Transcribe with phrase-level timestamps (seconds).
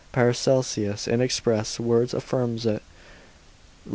[0.13, 2.81] Paracelsus in express words affirms it,
[3.85, 3.89] lib.